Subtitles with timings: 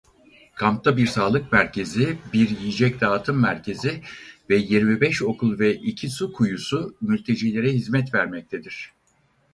[0.55, 4.03] Kampta bir sağlık merkezi bir yiyecek dağıtım merkezi
[4.49, 8.93] ve yirmi beş okul ve iki su kuyusu mültecilere hizmet vermektedir.